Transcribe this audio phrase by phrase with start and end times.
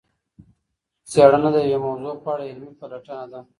[1.11, 3.39] څېړنه د یوې موضوع په اړه علمي پلټنه ده.